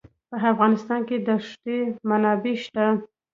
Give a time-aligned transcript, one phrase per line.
[0.29, 1.77] په افغانستان کې د ښتې
[2.09, 2.85] منابع شته.